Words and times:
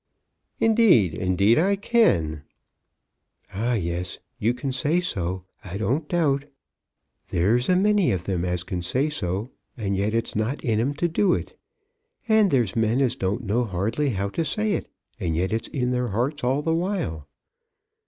"Indeed, 0.59 1.13
indeed, 1.13 1.59
I 1.59 1.75
can." 1.75 2.41
"Ah, 3.53 3.73
yes; 3.73 4.17
you 4.39 4.51
can 4.55 4.71
say 4.71 4.99
so, 4.99 5.43
I 5.63 5.77
don't 5.77 6.09
doubt. 6.09 6.45
There's 7.29 7.69
a 7.69 7.75
many 7.75 8.11
of 8.11 8.23
them 8.23 8.43
as 8.43 8.63
can 8.63 8.81
say 8.81 9.09
so, 9.11 9.51
and 9.77 9.95
yet 9.95 10.15
it's 10.15 10.35
not 10.35 10.63
in 10.63 10.79
'em 10.79 10.95
to 10.95 11.07
do 11.07 11.35
it. 11.35 11.55
And 12.27 12.49
there's 12.49 12.75
men 12.75 12.99
as 12.99 13.15
don't 13.15 13.43
know 13.43 13.63
hardly 13.63 14.09
how 14.09 14.29
to 14.29 14.43
say 14.43 14.71
it, 14.73 14.89
and 15.19 15.35
yet 15.35 15.53
it's 15.53 15.67
in 15.67 15.91
their 15.91 16.07
hearts 16.07 16.43
all 16.43 16.63
the 16.63 16.73
while." 16.73 17.27